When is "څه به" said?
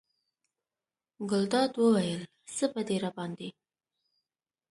2.55-2.81